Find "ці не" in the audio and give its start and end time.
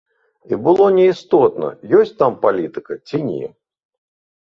3.07-3.45